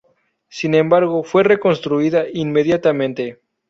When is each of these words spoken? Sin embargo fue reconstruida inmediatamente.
Sin 0.49 0.73
embargo 0.73 1.23
fue 1.23 1.43
reconstruida 1.43 2.25
inmediatamente. 2.33 3.37